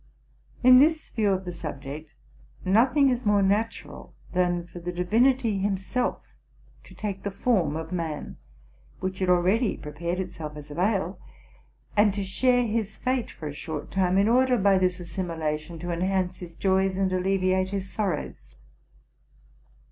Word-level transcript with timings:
In 0.63 0.79
this 0.79 1.11
view 1.11 1.29
of 1.29 1.45
the 1.45 1.51
subject, 1.53 2.15
nothing 2.65 3.09
is 3.09 3.23
more 3.23 3.43
natural 3.43 4.15
than 4.33 4.65
for 4.65 4.79
the 4.79 4.91
Divinity 4.91 5.59
himself 5.59 6.23
to 6.85 6.95
take 6.95 7.21
the 7.21 7.29
form 7.29 7.75
of 7.75 7.91
man, 7.91 8.37
which 8.99 9.19
had 9.19 9.29
already 9.29 9.77
prepared 9.77 10.19
itself 10.19 10.55
as 10.57 10.71
a 10.71 10.73
veil, 10.73 11.19
and 11.95 12.15
to 12.15 12.23
share 12.23 12.65
his 12.65 12.97
fate 12.97 13.29
for 13.29 13.47
a 13.47 13.53
short 13.53 13.91
time, 13.91 14.17
in 14.17 14.27
order, 14.27 14.57
by 14.57 14.79
this 14.79 14.99
assimilation, 14.99 15.77
to 15.77 15.91
enhance 15.91 16.37
his 16.39 16.55
joys 16.55 16.97
and 16.97 17.13
alleviate 17.13 17.69
his 17.69 17.87
sorrows. 17.87 18.55